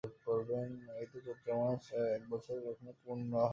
[0.03, 1.83] এই তো চৈত্র মাস,
[2.15, 3.49] এক বৎসর এখনও পূর্ণ হয় নাই।